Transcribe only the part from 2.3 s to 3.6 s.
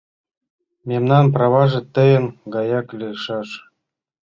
гаяк лийшаш.